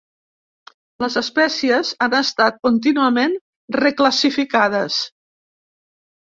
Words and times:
Les 1.03 1.17
espècies 1.19 1.91
han 2.05 2.15
estat 2.19 2.57
contínuament 2.69 3.37
reclassificades. 3.77 4.99